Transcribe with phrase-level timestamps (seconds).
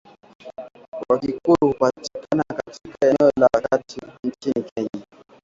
[1.09, 5.05] Wakikuyu hupatikana katika eneo la Kati nchini Kenya.